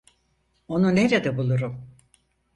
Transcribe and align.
Onu 0.67 0.95
nerede 0.95 1.37
bulurum? 1.37 1.87